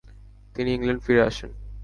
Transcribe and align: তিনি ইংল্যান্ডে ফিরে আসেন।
তিনি 0.55 0.69
ইংল্যান্ডে 0.73 1.03
ফিরে 1.05 1.21
আসেন। 1.23 1.51